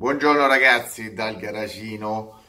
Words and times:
Buongiorno 0.00 0.46
ragazzi 0.46 1.12
dal 1.12 1.36
garagino. 1.36 2.40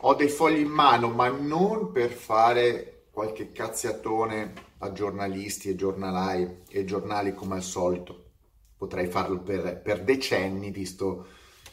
Ho 0.00 0.14
dei 0.14 0.28
fogli 0.28 0.58
in 0.58 0.68
mano, 0.68 1.08
ma 1.08 1.28
non 1.28 1.92
per 1.92 2.10
fare 2.10 3.06
qualche 3.10 3.52
cazziatone 3.52 4.52
a 4.80 4.92
giornalisti 4.92 5.70
e 5.70 5.76
giornalai 5.76 6.64
e 6.68 6.84
giornali 6.84 7.32
come 7.34 7.54
al 7.54 7.62
solito. 7.62 8.32
Potrei 8.76 9.06
farlo 9.06 9.40
per, 9.40 9.80
per 9.80 10.04
decenni, 10.04 10.70
visto 10.70 11.26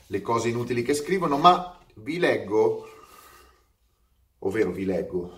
le 0.05 0.21
cose 0.21 0.47
inutili 0.47 0.81
che 0.81 0.93
scrivono, 0.93 1.37
ma 1.37 1.77
vi 1.95 2.19
leggo, 2.19 2.87
ovvero 4.39 4.71
vi 4.71 4.85
leggo, 4.85 5.37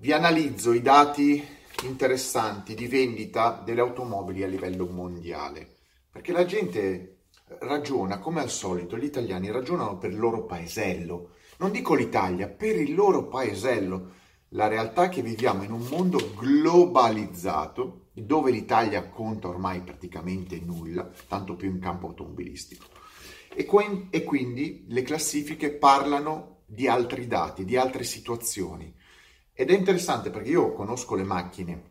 vi 0.00 0.10
analizzo 0.10 0.72
i 0.72 0.82
dati 0.82 1.46
interessanti 1.84 2.74
di 2.74 2.88
vendita 2.88 3.62
delle 3.64 3.82
automobili 3.82 4.42
a 4.42 4.48
livello 4.48 4.88
mondiale, 4.88 5.76
perché 6.10 6.32
la 6.32 6.44
gente 6.44 7.17
ragiona 7.60 8.18
come 8.18 8.40
al 8.40 8.50
solito, 8.50 8.96
gli 8.96 9.04
italiani 9.04 9.50
ragionano 9.50 9.98
per 9.98 10.10
il 10.10 10.18
loro 10.18 10.44
paesello. 10.44 11.30
Non 11.58 11.70
dico 11.70 11.94
l'Italia, 11.94 12.48
per 12.48 12.76
il 12.76 12.94
loro 12.94 13.26
paesello. 13.28 14.12
La 14.52 14.68
realtà 14.68 15.04
è 15.04 15.08
che 15.08 15.22
viviamo 15.22 15.62
in 15.62 15.72
un 15.72 15.86
mondo 15.90 16.32
globalizzato 16.36 18.06
dove 18.12 18.50
l'Italia 18.50 19.08
conta 19.08 19.48
ormai 19.48 19.80
praticamente 19.80 20.58
nulla, 20.60 21.10
tanto 21.28 21.54
più 21.54 21.68
in 21.68 21.78
campo 21.78 22.08
automobilistico. 22.08 22.86
E, 23.54 23.64
que- 23.64 24.06
e 24.10 24.24
quindi 24.24 24.84
le 24.88 25.02
classifiche 25.02 25.70
parlano 25.70 26.62
di 26.66 26.86
altri 26.86 27.26
dati, 27.26 27.64
di 27.64 27.76
altre 27.76 28.04
situazioni. 28.04 28.94
Ed 29.52 29.70
è 29.70 29.74
interessante 29.74 30.30
perché 30.30 30.50
io 30.50 30.72
conosco 30.72 31.14
le 31.14 31.24
macchine 31.24 31.90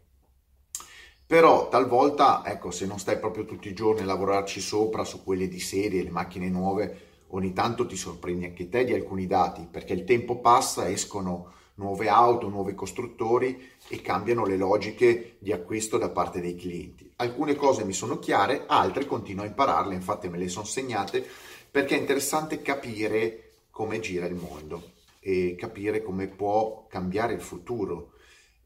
però 1.28 1.68
talvolta, 1.68 2.42
ecco, 2.46 2.72
se 2.72 2.86
non 2.86 3.00
stai 3.00 3.20
proprio 3.20 3.44
tutti 3.44 3.68
i 3.68 3.74
giorni 3.74 4.02
a 4.02 4.06
lavorarci 4.06 4.62
sopra 4.62 5.04
su 5.04 5.26
quelle 5.26 5.50
di 5.50 5.60
serie, 5.60 6.02
le 6.02 6.10
macchine 6.10 6.48
nuove, 6.48 7.26
ogni 7.32 7.52
tanto 7.52 7.86
ti 7.86 7.98
sorprendi 7.98 8.46
anche 8.46 8.70
te 8.70 8.86
di 8.86 8.94
alcuni 8.94 9.28
dati, 9.28 9.68
perché 9.70 9.92
il 9.92 10.06
tempo 10.06 10.40
passa, 10.40 10.90
escono 10.90 11.52
nuove 11.76 12.08
auto, 12.08 12.48
nuovi 12.48 12.74
costruttori 12.74 13.62
e 13.90 14.02
cambiano 14.02 14.46
le 14.46 14.56
logiche 14.56 15.36
di 15.40 15.52
acquisto 15.52 15.98
da 15.98 16.10
parte 16.10 16.40
dei 16.40 16.56
clienti. 16.56 17.12
Alcune 17.18 17.56
cose 17.56 17.84
mi 17.84 17.94
sono 17.94 18.20
chiare, 18.20 18.64
altre 18.66 19.06
continuo 19.06 19.44
a 19.44 19.48
impararle, 19.48 19.96
infatti 19.96 20.30
me 20.30 20.38
le 20.38 20.48
sono 20.48 20.66
segnate, 20.66 21.26
perché 21.70 21.98
è 21.98 22.00
interessante 22.00 22.62
capire 22.62 23.52
come 23.70 24.00
gira 24.00 24.26
il 24.28 24.36
mondo 24.36 24.92
e 25.20 25.56
capire 25.60 26.02
come 26.02 26.28
può 26.28 26.86
cambiare 26.88 27.34
il 27.34 27.42
futuro 27.42 28.14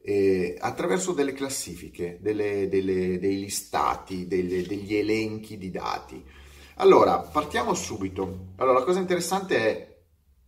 eh, 0.04 0.56
attraverso 0.58 1.12
delle 1.12 1.32
classifiche, 1.32 2.18
delle, 2.20 2.68
delle, 2.68 3.18
dei 3.18 3.38
listati, 3.38 4.26
delle, 4.26 4.66
degli 4.66 4.94
elenchi 4.96 5.56
di 5.56 5.70
dati. 5.70 6.24
Allora, 6.76 7.18
partiamo 7.18 7.74
subito. 7.74 8.48
Allora, 8.56 8.80
la 8.80 8.84
cosa 8.84 8.98
interessante 8.98 9.56
è 9.56 9.98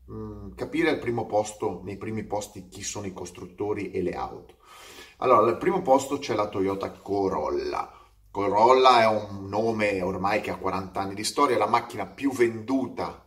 mh, 0.07 0.15
mm, 0.15 0.55
capire 0.55 0.91
al 0.91 0.99
primo 0.99 1.27
posto, 1.27 1.83
nei 1.85 1.97
primi 1.97 2.25
posti, 2.25 2.69
chi 2.69 2.83
sono 2.83 3.07
i 3.07 3.13
costruttori 3.13 3.93
e 3.93 4.03
le 4.03 4.15
auto. 4.15 4.57
Allora, 5.19 5.47
al 5.47 5.59
primo 5.59 5.83
posto 5.83 6.19
c'è 6.19 6.35
la 6.35 6.49
Toyota 6.49 6.91
Corolla. 6.91 7.93
Corolla 8.31 9.03
è 9.03 9.07
un 9.07 9.49
nome 9.49 10.03
ormai 10.03 10.41
che 10.41 10.51
ha 10.51 10.57
40 10.57 11.01
anni 11.01 11.15
di 11.15 11.23
storia, 11.23 11.57
la 11.57 11.69
macchina 11.69 12.05
più 12.05 12.33
venduta 12.33 13.25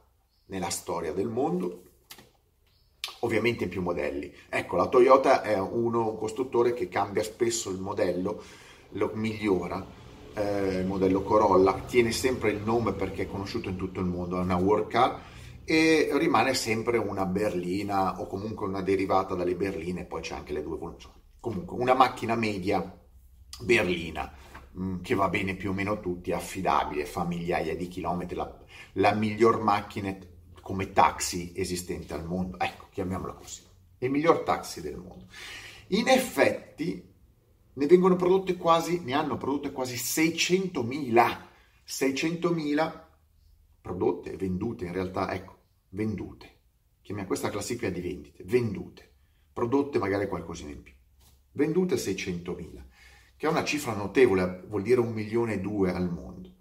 nella 0.47 0.69
storia 0.69 1.13
del 1.13 1.29
mondo, 1.29 1.83
ovviamente 3.19 3.65
in 3.65 3.69
più 3.69 3.81
modelli. 3.81 4.33
Ecco, 4.49 4.75
la 4.75 4.87
Toyota 4.87 5.41
è 5.41 5.57
uno, 5.59 6.09
un 6.09 6.17
costruttore 6.17 6.73
che 6.73 6.87
cambia 6.87 7.23
spesso 7.23 7.69
il 7.69 7.79
modello, 7.79 8.41
lo 8.91 9.11
migliora, 9.13 9.85
eh, 10.33 10.79
il 10.79 10.85
modello 10.85 11.23
Corolla, 11.23 11.73
tiene 11.85 12.11
sempre 12.11 12.51
il 12.51 12.61
nome 12.61 12.93
perché 12.93 13.23
è 13.23 13.27
conosciuto 13.27 13.69
in 13.69 13.75
tutto 13.75 13.99
il 13.99 14.05
mondo, 14.05 14.37
è 14.37 14.41
una 14.41 14.55
work 14.55 14.87
car 14.87 15.21
e 15.69 16.09
rimane 16.13 16.53
sempre 16.53 16.97
una 16.97 17.25
berlina 17.25 18.21
o 18.21 18.27
comunque 18.27 18.67
una 18.67 18.81
derivata 18.81 19.35
dalle 19.35 19.55
berline, 19.55 20.05
poi 20.05 20.21
c'è 20.21 20.35
anche 20.35 20.53
le 20.53 20.63
due 20.63 20.75
evoluzioni. 20.75 21.15
Comunque 21.39 21.77
una 21.77 21.93
macchina 21.93 22.35
media 22.35 22.97
berlina 23.61 24.31
mm, 24.77 25.01
che 25.01 25.15
va 25.15 25.27
bene 25.27 25.55
più 25.55 25.71
o 25.71 25.73
meno 25.73 25.99
tutti, 25.99 26.31
affidabile, 26.31 27.05
fa 27.05 27.25
migliaia 27.25 27.75
di 27.75 27.87
chilometri, 27.87 28.35
la, 28.35 28.57
la 28.93 29.13
miglior 29.13 29.61
macchina 29.61 30.15
come 30.67 30.91
taxi 30.91 31.53
esistente 31.55 32.13
al 32.13 32.25
mondo. 32.25 32.59
Ecco, 32.59 32.87
chiamiamola 32.91 33.31
così. 33.31 33.61
Il 33.99 34.11
miglior 34.11 34.39
taxi 34.39 34.81
del 34.81 34.97
mondo. 34.97 35.27
In 35.91 36.09
effetti 36.09 37.09
ne 37.71 37.85
vengono 37.85 38.17
prodotte 38.17 38.57
quasi, 38.57 38.99
ne 38.99 39.13
hanno 39.13 39.37
prodotte 39.37 39.71
quasi 39.71 39.95
600.000. 39.95 41.37
600.000 41.87 43.01
prodotte, 43.79 44.35
vendute 44.35 44.83
in 44.83 44.91
realtà, 44.91 45.33
ecco, 45.33 45.57
vendute. 45.91 46.55
Chiamiamo 47.01 47.29
questa 47.29 47.49
classifica 47.49 47.89
di 47.89 48.01
vendite, 48.01 48.43
vendute. 48.43 49.09
Prodotte 49.53 49.99
magari 49.99 50.27
qualcosina 50.27 50.71
in 50.71 50.83
più. 50.83 50.91
Vendute 51.53 51.95
600.000, 51.95 52.83
che 53.37 53.47
è 53.47 53.49
una 53.49 53.63
cifra 53.63 53.93
notevole, 53.93 54.65
vuol 54.67 54.81
dire 54.81 54.99
un 54.99 55.13
milione 55.13 55.53
e 55.53 55.61
due 55.61 55.93
al 55.93 56.11
mondo. 56.11 56.55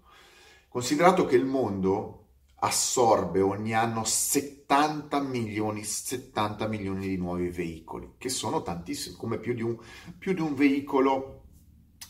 Considerato 0.69 1.25
che 1.25 1.35
il 1.35 1.43
mondo 1.43 2.16
assorbe 2.59 3.41
ogni 3.41 3.73
anno 3.73 4.03
70 4.03 5.19
milioni, 5.21 5.83
70 5.83 6.67
milioni 6.67 7.07
di 7.07 7.17
nuovi 7.17 7.49
veicoli, 7.49 8.13
che 8.17 8.29
sono 8.29 8.61
tantissimi, 8.61 9.15
come 9.15 9.37
più 9.37 9.53
di 9.53 9.61
un, 9.61 9.77
più 10.17 10.33
di 10.33 10.41
un 10.41 10.55
veicolo 10.55 11.43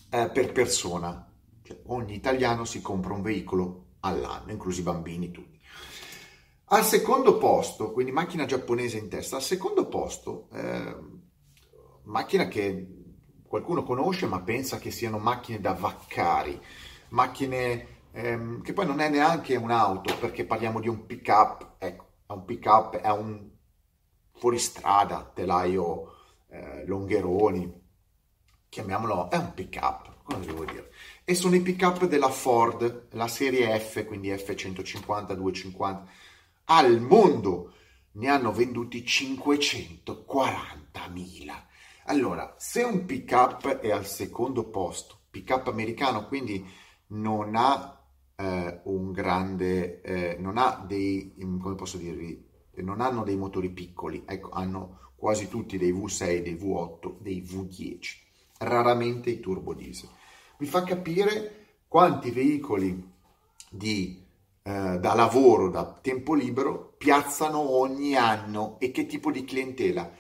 eh, 0.09 0.29
per 0.29 0.51
persona. 0.51 1.29
Cioè, 1.63 1.81
ogni 1.87 2.15
italiano 2.15 2.63
si 2.63 2.81
compra 2.81 3.13
un 3.13 3.21
veicolo 3.21 3.95
all'anno, 4.01 4.51
inclusi 4.51 4.79
i 4.79 4.83
bambini, 4.83 5.31
tutti. 5.31 5.59
Al 6.69 6.83
secondo 6.83 7.37
posto, 7.37 7.91
quindi 7.91 8.11
macchina 8.11 8.45
giapponese 8.45 8.97
in 8.97 9.09
testa, 9.09 9.37
al 9.37 9.41
secondo 9.41 9.87
posto, 9.87 10.49
eh, 10.53 10.95
macchina 12.03 12.47
che 12.47 12.95
qualcuno 13.47 13.83
conosce 13.83 14.25
ma 14.25 14.41
pensa 14.41 14.77
che 14.77 14.91
siano 14.91 15.17
macchine 15.17 15.61
da 15.61 15.73
vaccari, 15.73 16.59
macchine 17.09 17.95
ehm, 18.11 18.61
che 18.61 18.73
poi 18.73 18.85
non 18.85 18.99
è 18.99 19.09
neanche 19.09 19.55
un'auto 19.55 20.15
perché 20.17 20.45
parliamo 20.45 20.79
di 20.79 20.87
un 20.87 21.05
pick 21.05 21.27
up, 21.29 21.75
ecco, 21.77 22.05
è 22.27 22.33
un 22.33 22.45
pick 22.45 22.65
up, 22.65 22.97
è 22.97 23.09
un 23.09 23.49
fuoristrada, 24.33 25.31
telaio 25.33 26.13
eh, 26.49 26.85
Longheroni, 26.85 27.85
chiamiamolo, 28.69 29.29
è 29.29 29.35
un 29.37 29.53
pick 29.53 29.77
up, 29.81 30.23
cosa 30.23 30.39
devo 30.39 30.65
dire? 30.65 30.91
E 31.23 31.35
sono 31.35 31.55
i 31.55 31.61
pick 31.61 31.83
up 31.83 32.05
della 32.05 32.29
Ford, 32.29 33.07
la 33.11 33.27
serie 33.27 33.77
F, 33.79 34.05
quindi 34.05 34.29
F150, 34.29 35.33
250, 35.33 36.05
al 36.65 36.99
mondo 37.01 37.73
ne 38.13 38.29
hanno 38.29 38.51
venduti 38.51 39.03
540.000. 39.03 41.65
Allora, 42.05 42.55
se 42.57 42.83
un 42.83 43.05
pick 43.05 43.31
up 43.31 43.67
è 43.79 43.91
al 43.91 44.05
secondo 44.05 44.69
posto, 44.69 45.19
pick 45.29 45.49
up 45.51 45.67
americano, 45.67 46.25
quindi 46.27 46.65
non 47.07 47.55
ha 47.55 47.97
eh, 48.35 48.81
un 48.83 49.11
grande, 49.11 50.01
eh, 50.01 50.37
non 50.39 50.57
ha 50.57 50.83
dei, 50.87 51.33
come 51.59 51.75
posso 51.75 51.97
dirvi, 51.97 52.45
non 52.75 53.01
hanno 53.01 53.23
dei 53.23 53.35
motori 53.35 53.69
piccoli, 53.69 54.23
ecco, 54.25 54.49
hanno 54.49 54.99
quasi 55.15 55.47
tutti 55.47 55.77
dei 55.77 55.93
V6, 55.93 56.43
dei 56.43 56.55
V8, 56.55 57.15
dei 57.19 57.41
V10, 57.41 57.99
raramente 58.59 59.29
i 59.29 59.39
turbo 59.39 59.73
diesel. 59.73 60.09
Vi 60.57 60.65
fa 60.65 60.83
capire 60.83 61.65
quanti 61.87 62.31
veicoli 62.31 63.11
di, 63.69 64.23
eh, 64.61 64.99
da 64.99 65.13
lavoro, 65.15 65.69
da 65.69 65.85
tempo 66.01 66.33
libero, 66.33 66.93
piazzano 66.97 67.59
ogni 67.59 68.15
anno 68.15 68.77
e 68.79 68.91
che 68.91 69.05
tipo 69.05 69.31
di 69.31 69.43
clientela. 69.43 70.11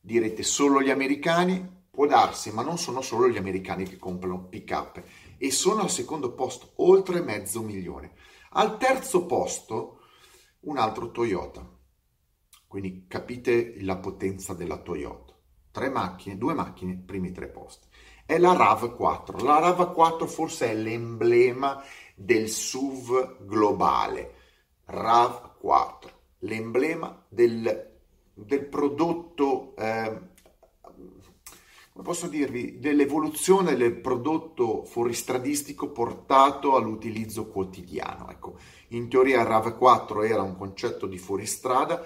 Direte 0.00 0.42
solo 0.42 0.80
gli 0.82 0.90
americani? 0.90 1.78
Può 1.90 2.06
darsi, 2.06 2.52
ma 2.52 2.62
non 2.62 2.78
sono 2.78 3.00
solo 3.00 3.28
gli 3.28 3.36
americani 3.36 3.84
che 3.84 3.98
comprano 3.98 4.44
pick-up 4.44 5.02
e 5.42 5.50
sono 5.50 5.80
al 5.80 5.90
secondo 5.90 6.34
posto, 6.34 6.72
oltre 6.76 7.22
mezzo 7.22 7.62
milione. 7.62 8.12
Al 8.50 8.76
terzo 8.76 9.24
posto 9.24 10.00
un 10.60 10.76
altro 10.76 11.10
Toyota. 11.10 11.66
Quindi 12.66 13.06
capite 13.08 13.80
la 13.80 13.96
potenza 13.96 14.52
della 14.52 14.76
Toyota. 14.76 15.34
Tre 15.70 15.88
macchine, 15.88 16.36
due 16.36 16.52
macchine, 16.52 16.98
primi 16.98 17.32
tre 17.32 17.48
posti. 17.48 17.86
È 18.26 18.36
la 18.36 18.52
RAV4. 18.52 19.42
La 19.42 19.60
RAV4 19.60 20.26
forse 20.26 20.68
è 20.68 20.74
l'emblema 20.74 21.82
del 22.14 22.50
SUV 22.50 23.38
globale. 23.46 24.34
RAV4, 24.88 26.10
l'emblema 26.40 27.24
del, 27.30 27.98
del 28.34 28.66
prodotto 28.66 29.74
eh, 29.74 30.29
posso 32.02 32.26
dirvi, 32.26 32.78
dell'evoluzione 32.78 33.74
del 33.76 34.00
prodotto 34.00 34.84
fuoristradistico 34.84 35.90
portato 35.90 36.76
all'utilizzo 36.76 37.48
quotidiano. 37.48 38.30
Ecco, 38.30 38.56
in 38.88 39.08
teoria 39.08 39.42
il 39.42 39.48
RAV4 39.48 40.24
era 40.24 40.42
un 40.42 40.56
concetto 40.56 41.06
di 41.06 41.18
fuoristrada 41.18 42.04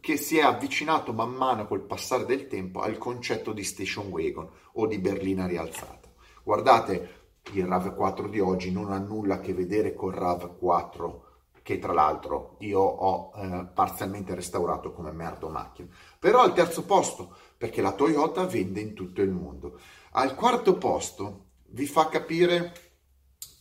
che 0.00 0.16
si 0.16 0.38
è 0.38 0.42
avvicinato 0.42 1.12
man 1.12 1.32
mano 1.32 1.66
col 1.66 1.82
passare 1.82 2.24
del 2.24 2.46
tempo 2.46 2.80
al 2.80 2.96
concetto 2.96 3.52
di 3.52 3.64
station 3.64 4.08
wagon 4.08 4.48
o 4.74 4.86
di 4.86 4.98
berlina 4.98 5.46
rialzata. 5.46 6.08
Guardate, 6.42 7.22
il 7.52 7.64
RAV4 7.64 8.28
di 8.28 8.40
oggi 8.40 8.70
non 8.70 8.92
ha 8.92 8.98
nulla 8.98 9.34
a 9.34 9.40
che 9.40 9.52
vedere 9.52 9.94
col 9.94 10.14
RAV4 10.14 11.23
che 11.64 11.78
tra 11.78 11.94
l'altro 11.94 12.56
io 12.58 12.78
ho 12.78 13.32
eh, 13.34 13.66
parzialmente 13.72 14.34
restaurato 14.34 14.92
come 14.92 15.12
merdo 15.12 15.48
macchina. 15.48 15.88
Però 16.18 16.42
al 16.42 16.52
terzo 16.52 16.84
posto, 16.84 17.34
perché 17.56 17.80
la 17.80 17.92
Toyota 17.92 18.44
vende 18.44 18.80
in 18.80 18.92
tutto 18.92 19.22
il 19.22 19.30
mondo. 19.30 19.80
Al 20.12 20.34
quarto 20.34 20.76
posto 20.76 21.46
vi 21.68 21.86
fa 21.86 22.08
capire 22.08 22.72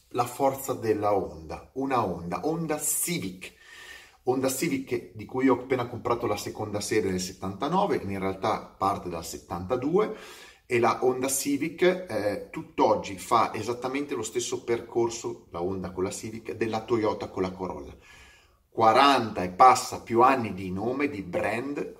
la 0.09 0.25
forza 0.25 0.73
della 0.73 1.15
Honda, 1.15 1.71
una 1.75 2.05
Honda, 2.05 2.41
Honda 2.44 2.77
Civic. 2.77 3.53
Honda 4.23 4.50
Civic 4.50 5.13
di 5.13 5.23
cui 5.23 5.47
ho 5.47 5.53
appena 5.53 5.88
comprato 5.88 6.27
la 6.27 6.38
seconda 6.38 6.81
serie 6.81 7.09
nel 7.09 7.21
79, 7.21 8.01
in 8.03 8.19
realtà 8.19 8.65
parte 8.77 9.07
dal 9.07 9.23
72 9.23 10.15
e 10.74 10.80
la 10.80 11.06
Honda 11.06 11.28
Civic 11.28 11.84
eh, 11.84 12.48
tutt'oggi 12.50 13.20
fa 13.20 13.54
esattamente 13.54 14.16
lo 14.16 14.24
stesso 14.24 14.64
percorso, 14.64 15.46
la 15.52 15.62
Honda 15.62 15.92
con 15.92 16.04
la 16.04 16.10
Civic, 16.10 16.54
della 16.54 16.81
Toyota 16.81 17.28
con 17.28 17.44
la 17.44 17.52
Corolla. 17.52 17.96
40 18.72 19.44
e 19.44 19.50
passa 19.50 20.02
più 20.02 20.24
anni 20.24 20.56
di 20.56 20.72
nome, 20.72 21.10
di 21.10 21.22
brand, 21.22 21.96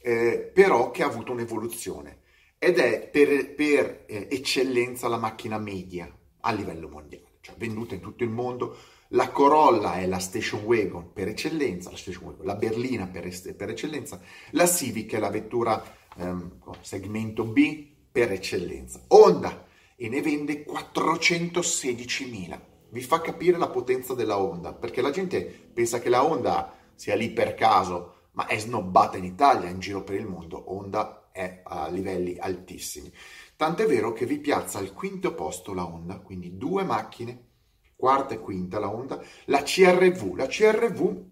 eh, 0.00 0.52
però 0.54 0.92
che 0.92 1.02
ha 1.02 1.06
avuto 1.06 1.32
un'evoluzione 1.32 2.20
ed 2.58 2.78
è 2.78 3.08
per, 3.08 3.56
per 3.56 4.04
eh, 4.06 4.28
eccellenza 4.30 5.08
la 5.08 5.18
macchina 5.18 5.58
media 5.58 6.08
a 6.42 6.52
livello 6.52 6.88
mondiale, 6.88 7.38
cioè 7.40 7.56
venduta 7.58 7.94
in 7.94 8.00
tutto 8.00 8.22
il 8.22 8.30
mondo. 8.30 8.76
La 9.08 9.30
Corolla 9.30 9.94
è 9.94 10.06
la 10.06 10.20
station 10.20 10.62
wagon 10.62 11.12
per 11.12 11.26
eccellenza, 11.26 11.90
la, 11.90 11.98
wagon, 12.20 12.46
la 12.46 12.54
berlina 12.54 13.08
per, 13.08 13.28
per, 13.56 13.70
eccellenza, 13.70 14.20
la 14.50 14.68
Civic 14.68 15.14
è 15.14 15.18
la 15.18 15.28
vettura 15.28 15.82
ehm, 16.18 16.60
segmento 16.82 17.42
B 17.42 17.90
per 18.12 18.30
eccellenza. 18.30 19.00
Honda 19.08 19.66
e 19.96 20.08
ne 20.08 20.20
vende 20.20 20.64
416.000. 20.64 22.60
Vi 22.90 23.00
fa 23.00 23.22
capire 23.22 23.56
la 23.56 23.68
potenza 23.68 24.12
della 24.14 24.38
Honda, 24.38 24.74
perché 24.74 25.00
la 25.00 25.10
gente 25.10 25.42
pensa 25.42 25.98
che 25.98 26.10
la 26.10 26.22
Honda 26.24 26.74
sia 26.94 27.14
lì 27.14 27.30
per 27.30 27.54
caso, 27.54 28.28
ma 28.32 28.46
è 28.46 28.58
snobbata 28.58 29.16
in 29.16 29.24
Italia, 29.24 29.70
in 29.70 29.80
giro 29.80 30.04
per 30.04 30.16
il 30.16 30.26
mondo. 30.26 30.62
Honda 30.72 31.30
è 31.32 31.62
a 31.64 31.88
livelli 31.88 32.36
altissimi. 32.38 33.10
Tant'è 33.56 33.86
vero 33.86 34.12
che 34.12 34.26
vi 34.26 34.38
piazza 34.38 34.78
al 34.78 34.92
quinto 34.92 35.34
posto 35.34 35.72
la 35.72 35.86
Honda, 35.86 36.18
quindi 36.18 36.58
due 36.58 36.84
macchine, 36.84 37.48
quarta 37.96 38.34
e 38.34 38.40
quinta 38.40 38.78
la 38.78 38.90
Honda, 38.90 39.22
la 39.46 39.62
CRV. 39.62 40.34
La 40.34 40.46
CRV 40.46 41.30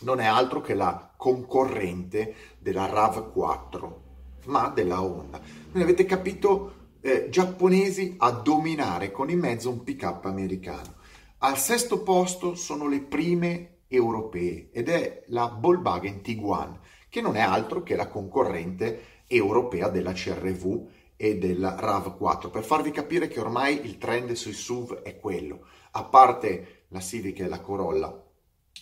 non 0.00 0.20
è 0.20 0.26
altro 0.26 0.60
che 0.60 0.74
la 0.74 1.14
concorrente 1.16 2.34
della 2.58 2.86
RAV4, 2.86 4.07
ma 4.48 4.68
della 4.68 5.02
Honda. 5.02 5.38
Quindi 5.38 5.82
avete 5.82 6.04
capito, 6.04 6.74
eh, 7.00 7.28
giapponesi 7.30 8.16
a 8.18 8.30
dominare 8.30 9.10
con 9.10 9.30
in 9.30 9.38
mezzo 9.38 9.70
un 9.70 9.84
pick-up 9.84 10.24
americano. 10.24 10.96
Al 11.38 11.56
sesto 11.56 12.02
posto 12.02 12.54
sono 12.54 12.88
le 12.88 13.00
prime 13.00 13.82
europee 13.88 14.70
ed 14.72 14.88
è 14.88 15.24
la 15.28 15.56
Volkswagen 15.58 16.20
Tiguan, 16.20 16.78
che 17.08 17.20
non 17.20 17.36
è 17.36 17.40
altro 17.40 17.82
che 17.82 17.96
la 17.96 18.08
concorrente 18.08 19.22
europea 19.26 19.88
della 19.88 20.12
CRV 20.12 20.88
e 21.16 21.38
della 21.38 21.76
RAV4, 21.78 22.50
per 22.50 22.64
farvi 22.64 22.90
capire 22.90 23.28
che 23.28 23.40
ormai 23.40 23.84
il 23.84 23.98
trend 23.98 24.32
sui 24.32 24.52
SUV 24.52 25.02
è 25.02 25.18
quello, 25.18 25.66
a 25.92 26.04
parte 26.04 26.84
la 26.88 27.00
Civic 27.00 27.40
e 27.40 27.48
la 27.48 27.60
Corolla, 27.60 28.24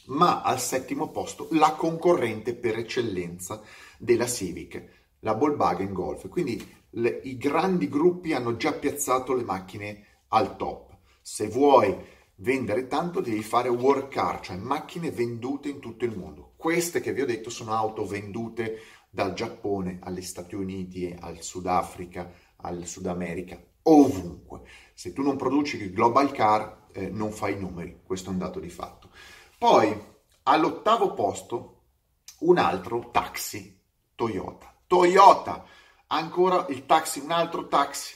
ma 0.06 0.42
al 0.42 0.60
settimo 0.60 1.10
posto 1.10 1.48
la 1.52 1.72
concorrente 1.72 2.54
per 2.54 2.76
eccellenza 2.78 3.62
della 3.98 4.26
Civic, 4.26 5.05
la 5.26 5.34
Volkswagen 5.34 5.92
Golf. 5.92 6.28
Quindi 6.28 6.64
le, 6.90 7.20
i 7.24 7.36
grandi 7.36 7.88
gruppi 7.88 8.32
hanno 8.32 8.56
già 8.56 8.72
piazzato 8.72 9.34
le 9.34 9.42
macchine 9.42 10.04
al 10.28 10.56
top. 10.56 10.96
Se 11.20 11.48
vuoi 11.48 11.94
vendere 12.36 12.86
tanto 12.86 13.20
devi 13.20 13.42
fare 13.42 13.68
work 13.68 14.08
car, 14.08 14.40
cioè 14.40 14.56
macchine 14.56 15.10
vendute 15.10 15.68
in 15.68 15.80
tutto 15.80 16.04
il 16.04 16.16
mondo. 16.16 16.52
Queste 16.56 17.00
che 17.00 17.12
vi 17.12 17.22
ho 17.22 17.26
detto 17.26 17.50
sono 17.50 17.72
auto 17.72 18.06
vendute 18.06 18.78
dal 19.10 19.34
Giappone 19.34 19.98
agli 20.00 20.22
Stati 20.22 20.54
Uniti, 20.54 21.14
al 21.18 21.42
Sudafrica, 21.42 22.30
al 22.58 22.86
Sud 22.86 23.06
America, 23.06 23.60
ovunque. 23.82 24.62
Se 24.94 25.12
tu 25.12 25.22
non 25.22 25.36
produci 25.36 25.76
il 25.76 25.92
global 25.92 26.30
car 26.30 26.86
eh, 26.92 27.08
non 27.08 27.32
fai 27.32 27.58
numeri, 27.58 28.00
questo 28.04 28.30
è 28.30 28.32
un 28.32 28.38
dato 28.38 28.60
di 28.60 28.70
fatto. 28.70 29.10
Poi 29.58 29.92
all'ottavo 30.44 31.14
posto 31.14 31.72
un 32.40 32.58
altro 32.58 33.10
taxi 33.10 33.74
Toyota. 34.14 34.75
Toyota, 34.86 35.64
ancora 36.08 36.66
il 36.68 36.86
taxi, 36.86 37.20
un 37.20 37.30
altro 37.30 37.66
taxi. 37.68 38.14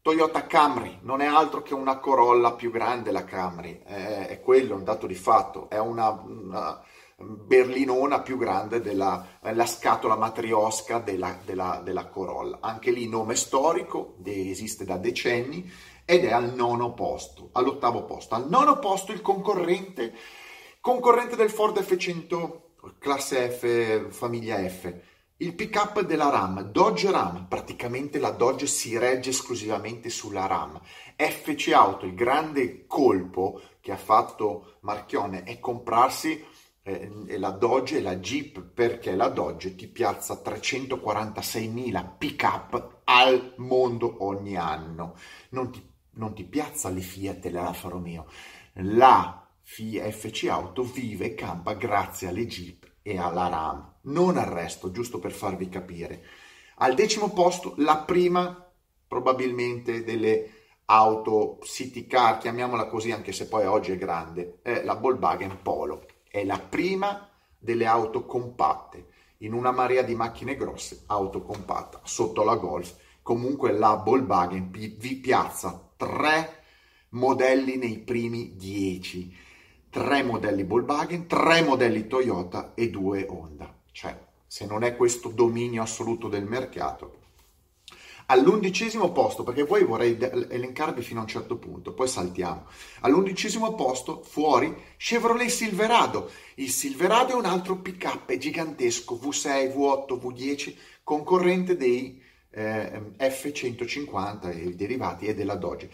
Toyota 0.00 0.46
Camry 0.46 1.00
non 1.02 1.20
è 1.20 1.26
altro 1.26 1.62
che 1.62 1.74
una 1.74 1.98
Corolla 1.98 2.52
più 2.52 2.70
grande 2.70 3.10
la 3.10 3.24
Camry, 3.24 3.82
è, 3.82 4.28
è 4.28 4.40
quello 4.40 4.76
un 4.76 4.84
dato 4.84 5.06
di 5.06 5.16
fatto, 5.16 5.68
è 5.68 5.78
una, 5.78 6.10
una 6.10 6.80
berlinona 7.18 8.20
più 8.20 8.36
grande 8.36 8.80
della 8.80 9.66
scatola 9.66 10.16
matriosca 10.16 10.98
della, 10.98 11.36
della, 11.44 11.80
della, 11.82 12.06
Corolla. 12.06 12.58
Anche 12.60 12.90
lì 12.92 13.08
nome 13.08 13.34
storico, 13.34 14.16
esiste 14.24 14.84
da 14.84 14.96
decenni 14.96 15.68
ed 16.04 16.24
è 16.24 16.32
al 16.32 16.54
nono 16.54 16.92
posto, 16.92 17.48
all'ottavo 17.52 18.04
posto. 18.04 18.36
Al 18.36 18.48
nono 18.48 18.78
posto 18.78 19.12
il 19.12 19.22
concorrente, 19.22 20.14
concorrente 20.80 21.34
del 21.34 21.50
Ford 21.50 21.78
F100 21.80 22.60
classe 22.98 23.50
F, 23.50 24.14
famiglia 24.16 24.58
F, 24.68 24.92
il 25.38 25.54
pick-up 25.54 26.00
della 26.00 26.30
RAM, 26.30 26.62
Dodge 26.62 27.10
RAM, 27.10 27.46
praticamente 27.46 28.18
la 28.18 28.30
Dodge 28.30 28.66
si 28.66 28.96
regge 28.96 29.30
esclusivamente 29.30 30.08
sulla 30.08 30.46
RAM. 30.46 30.80
FC 31.14 31.72
Auto, 31.74 32.06
il 32.06 32.14
grande 32.14 32.86
colpo 32.86 33.60
che 33.80 33.92
ha 33.92 33.98
fatto 33.98 34.76
Marchione 34.80 35.42
è 35.42 35.58
comprarsi 35.60 36.42
eh, 36.82 37.38
la 37.38 37.50
Dodge 37.50 37.98
e 37.98 38.00
la 38.00 38.16
Jeep 38.16 38.62
perché 38.62 39.14
la 39.14 39.28
Dodge 39.28 39.74
ti 39.74 39.88
piazza 39.88 40.40
346.000 40.42 42.16
pick-up 42.16 43.00
al 43.04 43.54
mondo 43.56 44.24
ogni 44.24 44.56
anno. 44.56 45.16
Non 45.50 45.70
ti, 45.70 45.86
non 46.12 46.32
ti 46.32 46.44
piazza 46.44 46.88
le 46.88 47.02
Fiat 47.02 47.44
e 47.44 47.50
l'Alfa 47.50 47.90
Romeo. 47.90 48.26
La 48.74 49.46
FC 49.62 50.46
Auto 50.48 50.82
vive 50.82 51.26
e 51.26 51.34
campa 51.34 51.74
grazie 51.74 52.28
alle 52.28 52.46
Jeep 52.46 52.94
e 53.02 53.18
alla 53.18 53.48
RAM, 53.48 53.95
non 54.06 54.36
al 54.36 54.46
resto, 54.46 54.90
giusto 54.90 55.18
per 55.18 55.32
farvi 55.32 55.68
capire. 55.68 56.22
Al 56.76 56.94
decimo 56.94 57.32
posto, 57.32 57.74
la 57.78 57.98
prima 57.98 58.70
probabilmente 59.06 60.04
delle 60.04 60.50
auto 60.86 61.58
city 61.62 62.06
car, 62.06 62.38
chiamiamola 62.38 62.86
così 62.86 63.12
anche 63.12 63.32
se 63.32 63.48
poi 63.48 63.66
oggi 63.66 63.92
è 63.92 63.96
grande, 63.96 64.58
è 64.62 64.82
la 64.82 64.94
Volkswagen 64.94 65.60
Polo. 65.62 66.06
È 66.28 66.44
la 66.44 66.58
prima 66.58 67.28
delle 67.58 67.86
auto 67.86 68.26
compatte, 68.26 69.08
in 69.38 69.52
una 69.52 69.70
marea 69.70 70.02
di 70.02 70.14
macchine 70.14 70.56
grosse, 70.56 71.04
auto 71.06 71.42
compatta, 71.42 72.00
sotto 72.04 72.42
la 72.42 72.56
Golf. 72.56 72.96
Comunque 73.22 73.72
la 73.72 73.94
Volkswagen 73.94 74.70
vi 74.70 75.16
piazza 75.16 75.90
tre 75.96 76.62
modelli 77.10 77.76
nei 77.76 77.98
primi 77.98 78.54
dieci 78.56 79.44
tre 79.96 80.22
modelli 80.22 80.62
Volkswagen, 80.62 81.26
tre 81.26 81.62
modelli 81.62 82.06
Toyota 82.06 82.74
e 82.74 82.90
due 82.90 83.26
Honda. 83.30 83.75
Cioè, 83.96 84.14
se 84.46 84.66
non 84.66 84.82
è 84.82 84.94
questo 84.94 85.30
dominio 85.30 85.80
assoluto 85.80 86.28
del 86.28 86.44
mercato. 86.44 87.24
All'undicesimo 88.26 89.10
posto, 89.10 89.42
perché 89.42 89.64
poi 89.64 89.84
vorrei 89.84 90.18
elencarvi 90.20 91.00
fino 91.00 91.20
a 91.20 91.22
un 91.22 91.28
certo 91.28 91.56
punto, 91.56 91.94
poi 91.94 92.06
saltiamo. 92.06 92.66
All'undicesimo 93.00 93.74
posto, 93.74 94.22
fuori, 94.22 94.76
Chevrolet 94.98 95.48
Silverado. 95.48 96.30
Il 96.56 96.68
Silverado 96.68 97.32
è 97.32 97.36
un 97.36 97.46
altro 97.46 97.78
pick-up 97.78 98.36
gigantesco, 98.36 99.14
V6, 99.14 99.74
V8, 99.74 100.18
V10, 100.20 100.76
concorrente 101.02 101.74
dei 101.74 102.22
eh, 102.50 103.14
F150 103.18 104.50
e 104.50 104.58
i 104.58 104.74
derivati 104.74 105.24
e 105.24 105.34
della 105.34 105.54
Dodge. 105.54 105.88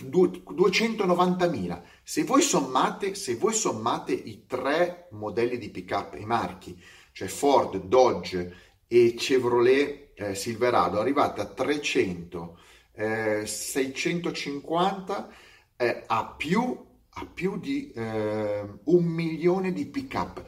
290.000. 0.00 1.82
Se 2.04 2.22
voi 2.22 2.40
sommate, 2.40 3.16
se 3.16 3.34
voi 3.34 3.52
sommate 3.52 4.12
i 4.12 4.46
tre 4.46 5.08
modelli 5.10 5.58
di 5.58 5.70
pickup 5.70 6.14
e 6.14 6.24
marchi, 6.24 6.80
cioè 7.12 7.28
Ford, 7.28 7.76
Dodge 7.84 8.54
e 8.86 9.14
Chevrolet 9.16 10.10
eh, 10.14 10.34
Silverado, 10.34 11.00
arrivate 11.00 11.40
a 11.40 11.46
300, 11.46 12.58
eh, 12.94 13.46
650 13.46 15.28
eh, 15.76 16.04
a, 16.06 16.26
più, 16.36 16.84
a 17.10 17.26
più 17.26 17.58
di 17.58 17.90
eh, 17.92 18.66
un 18.84 19.04
milione 19.04 19.72
di 19.72 19.86
pickup. 19.86 20.44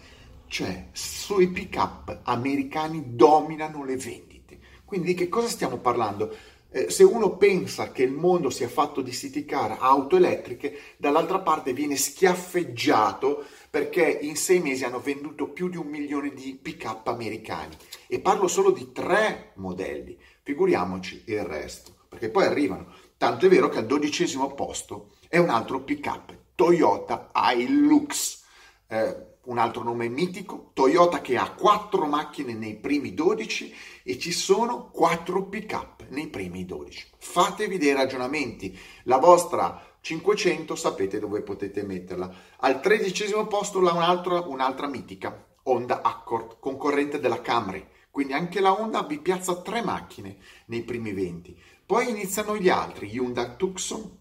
Cioè, 0.47 0.88
sui 0.92 1.49
pickup 1.49 2.21
americani 2.25 3.16
dominano 3.16 3.85
le 3.85 3.97
vendite. 3.97 4.59
Quindi 4.85 5.09
di 5.09 5.14
che 5.14 5.28
cosa 5.28 5.49
stiamo 5.49 5.78
parlando? 5.78 6.37
Eh, 6.76 6.90
se 6.90 7.04
uno 7.04 7.37
pensa 7.37 7.93
che 7.93 8.02
il 8.02 8.11
mondo 8.11 8.50
sia 8.50 8.69
fatto 8.69 9.00
di 9.00 9.12
city 9.12 9.45
car, 9.45 9.76
auto 9.78 10.16
elettriche, 10.16 10.76
dall'altra 10.97 11.38
parte 11.38 11.73
viene 11.73 11.95
schiaffeggiato 11.95 13.45
perché 13.71 14.02
in 14.23 14.35
sei 14.35 14.59
mesi 14.59 14.83
hanno 14.83 14.99
venduto 14.99 15.50
più 15.50 15.69
di 15.69 15.76
un 15.76 15.87
milione 15.87 16.35
di 16.35 16.59
pick-up 16.61 17.07
americani. 17.07 17.76
E 18.09 18.19
parlo 18.19 18.49
solo 18.49 18.73
di 18.73 18.90
tre 18.90 19.52
modelli, 19.54 20.19
figuriamoci 20.43 21.23
il 21.26 21.45
resto, 21.45 21.95
perché 22.09 22.28
poi 22.28 22.47
arrivano. 22.47 22.93
Tanto 23.16 23.47
è 23.47 23.49
vero 23.49 23.69
che 23.69 23.78
al 23.78 23.87
dodicesimo 23.87 24.52
posto 24.54 25.12
è 25.28 25.38
un 25.38 25.50
altro 25.50 25.81
pick-up, 25.81 26.37
Toyota 26.57 27.31
Hilux. 27.33 28.43
eh, 28.88 29.33
un 29.45 29.59
altro 29.59 29.83
nome 29.83 30.09
mitico, 30.09 30.71
Toyota 30.73 31.21
che 31.21 31.37
ha 31.37 31.52
quattro 31.52 32.07
macchine 32.07 32.54
nei 32.54 32.76
primi 32.76 33.12
12 33.12 33.75
e 34.06 34.18
ci 34.18 34.32
sono 34.32 34.90
quattro 34.90 35.46
pick-up 35.46 36.06
nei 36.11 36.28
primi 36.28 36.66
12. 36.66 37.06
Fatevi 37.16 37.78
dei 37.78 37.94
ragionamenti, 37.94 38.78
la 39.04 39.16
vostra 39.16 39.82
500 40.02 40.76
sapete 40.76 41.18
dove 41.18 41.40
potete 41.40 41.82
metterla. 41.82 42.30
Al 42.58 42.82
tredicesimo 42.82 43.46
posto 43.46 43.78
un'altra, 43.78 44.40
un'altra 44.40 44.87
mitica, 44.87 45.46
Honda 45.62 46.02
Accord, 46.02 46.58
concorrente 46.61 47.18
della 47.18 47.40
Camry. 47.40 47.87
Quindi 48.11 48.34
anche 48.34 48.61
la 48.61 48.78
Honda 48.78 49.02
vi 49.04 49.18
piazza 49.18 49.56
tre 49.62 49.82
macchine 49.82 50.37
nei 50.66 50.82
primi 50.82 51.14
20. 51.14 51.58
Poi 51.87 52.11
iniziano 52.11 52.58
gli 52.58 52.68
altri, 52.68 53.08
Hyundai 53.08 53.56
Tucson, 53.56 54.18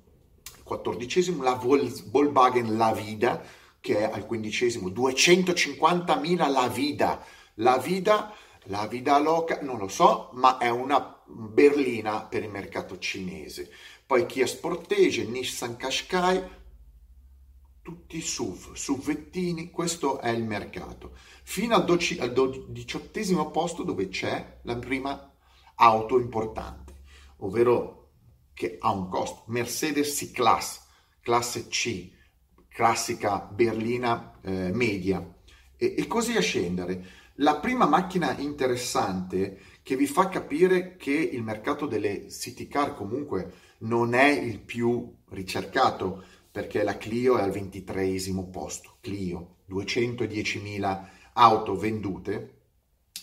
quattordicesimo, 0.64 1.44
la 1.44 1.56
Volkswagen 1.56 2.78
La 2.78 2.94
Vida, 2.94 3.44
che 3.82 4.00
è 4.00 4.04
al 4.04 4.26
quindicesimo, 4.26 4.88
250.000 4.88 6.50
la 6.50 6.68
vida. 6.70 7.22
La 7.56 7.78
vida, 7.78 8.34
la 8.66 8.88
vida 8.88 9.18
loca, 9.20 9.60
non 9.62 9.78
lo 9.78 9.88
so, 9.88 10.30
ma 10.34 10.58
è 10.58 10.70
una 10.70 11.22
berlina 11.26 12.24
per 12.24 12.44
il 12.44 12.50
mercato 12.50 12.98
cinese. 12.98 13.72
Poi 14.06 14.26
Kia 14.26 14.48
Sportage, 14.48 15.24
Nissan 15.26 15.76
Qashqai, 15.76 16.44
tutti 17.82 18.22
SUV, 18.22 18.74
SUVettini, 18.74 19.70
questo 19.70 20.20
è 20.20 20.30
il 20.30 20.44
mercato. 20.44 21.12
Fino 21.44 21.76
al, 21.76 21.84
doci, 21.84 22.18
al 22.20 22.32
do, 22.32 22.66
diciottesimo 22.70 23.52
posto 23.52 23.84
dove 23.84 24.08
c'è 24.08 24.60
la 24.64 24.78
prima 24.78 25.34
auto 25.76 26.18
importante, 26.18 27.02
ovvero 27.38 28.12
che 28.54 28.78
ha 28.80 28.92
un 28.92 29.10
costo, 29.10 29.44
Mercedes 29.48 30.16
C-Class, 30.16 30.82
classe 31.20 31.68
C, 31.68 32.12
classica 32.70 33.40
berlina 33.40 34.40
eh, 34.42 34.72
media 34.72 35.26
e, 35.76 35.96
e 35.98 36.08
così 36.08 36.36
a 36.38 36.42
scendere. 36.42 37.22
La 37.38 37.56
prima 37.56 37.88
macchina 37.88 38.38
interessante 38.38 39.60
che 39.82 39.96
vi 39.96 40.06
fa 40.06 40.30
capire 40.30 40.96
che 40.98 41.14
il 41.14 41.42
mercato 41.42 41.88
delle 41.88 42.30
city 42.30 42.68
car 42.68 42.94
comunque 42.94 43.54
non 43.80 44.14
è 44.14 44.30
il 44.30 44.60
più 44.60 45.12
ricercato 45.30 46.24
perché 46.52 46.84
la 46.84 46.96
Clio 46.96 47.40
è 47.40 47.42
al 47.42 47.50
ventitreesimo 47.50 48.50
posto. 48.50 48.98
Clio, 49.02 49.56
210.000 49.68 51.08
auto 51.34 51.76
vendute, 51.76 52.62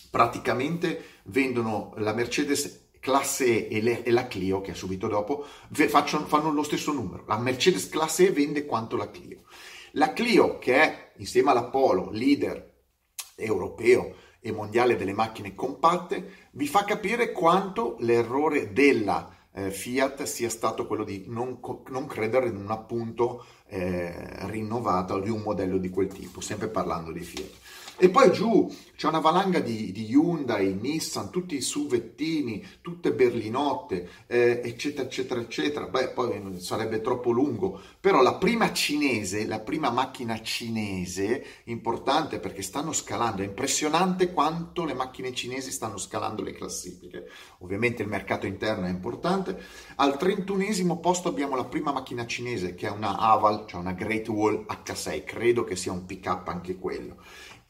praticamente 0.09 1.03
vendono 1.23 1.93
la 1.95 2.13
Mercedes 2.13 2.89
classe 2.99 3.69
E 3.69 3.77
e, 3.77 3.81
le, 3.81 4.03
e 4.03 4.11
la 4.11 4.27
Clio, 4.27 4.59
che 4.59 4.71
è 4.71 4.75
subito 4.75 5.07
dopo, 5.07 5.45
facciano, 5.71 6.25
fanno 6.25 6.51
lo 6.51 6.63
stesso 6.63 6.91
numero. 6.91 7.23
La 7.27 7.37
Mercedes 7.37 7.87
classe 7.87 8.27
E 8.27 8.31
vende 8.31 8.65
quanto 8.65 8.97
la 8.97 9.09
Clio. 9.09 9.43
La 9.91 10.11
Clio, 10.11 10.59
che 10.59 10.75
è 10.75 11.11
insieme 11.15 11.51
alla 11.51 11.63
Polo 11.63 12.09
leader 12.11 12.70
europeo 13.41 14.15
e 14.39 14.51
mondiale 14.51 14.95
delle 14.95 15.13
macchine 15.13 15.53
compatte, 15.53 16.49
vi 16.51 16.67
fa 16.67 16.83
capire 16.83 17.31
quanto 17.31 17.95
l'errore 17.99 18.73
della 18.73 19.29
eh, 19.53 19.69
Fiat 19.69 20.23
sia 20.23 20.49
stato 20.49 20.87
quello 20.87 21.03
di 21.03 21.25
non, 21.27 21.59
non 21.89 22.05
credere 22.07 22.47
in 22.47 22.55
un 22.55 22.71
appunto 22.71 23.45
eh, 23.67 24.47
rinnovato 24.47 25.19
di 25.19 25.29
un 25.29 25.41
modello 25.41 25.77
di 25.77 25.89
quel 25.89 26.07
tipo, 26.07 26.41
sempre 26.41 26.67
parlando 26.67 27.11
di 27.11 27.21
Fiat. 27.21 27.51
E 28.03 28.09
poi 28.09 28.31
giù 28.31 28.67
c'è 28.95 29.07
una 29.07 29.19
valanga 29.19 29.59
di, 29.59 29.91
di 29.91 30.09
Hyundai, 30.09 30.73
Nissan, 30.73 31.29
tutti 31.29 31.55
i 31.55 31.61
suvettini, 31.61 32.65
tutte 32.81 33.13
berlinotte, 33.13 34.09
eh, 34.25 34.59
eccetera, 34.63 35.07
eccetera, 35.07 35.39
eccetera. 35.39 35.85
Beh, 35.85 36.09
poi 36.09 36.59
sarebbe 36.59 36.99
troppo 37.01 37.29
lungo. 37.29 37.79
Però 37.99 38.23
la 38.23 38.37
prima 38.37 38.73
cinese, 38.73 39.45
la 39.45 39.59
prima 39.59 39.91
macchina 39.91 40.41
cinese, 40.41 41.45
importante 41.65 42.39
perché 42.39 42.63
stanno 42.63 42.91
scalando, 42.91 43.43
è 43.43 43.45
impressionante 43.45 44.33
quanto 44.33 44.83
le 44.83 44.95
macchine 44.95 45.31
cinesi 45.31 45.69
stanno 45.69 45.99
scalando 45.99 46.41
le 46.41 46.53
classifiche. 46.53 47.29
Ovviamente 47.59 48.01
il 48.01 48.09
mercato 48.09 48.47
interno 48.47 48.87
è 48.87 48.89
importante. 48.89 49.61
Al 49.97 50.17
31 50.17 50.97
posto 50.97 51.29
abbiamo 51.29 51.55
la 51.55 51.65
prima 51.65 51.91
macchina 51.91 52.25
cinese 52.25 52.73
che 52.73 52.87
è 52.87 52.91
una 52.91 53.19
Aval, 53.19 53.67
cioè 53.67 53.79
una 53.79 53.93
Great 53.93 54.27
Wall 54.27 54.65
H6, 54.67 55.23
credo 55.23 55.63
che 55.63 55.75
sia 55.75 55.91
un 55.91 56.07
pick 56.07 56.25
up 56.25 56.47
anche 56.47 56.77
quello 56.79 57.17